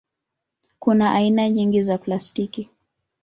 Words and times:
Kuna 0.79 1.11
aina 1.13 1.49
nyingi 1.49 1.83
za 1.83 1.97
plastiki. 1.97 2.69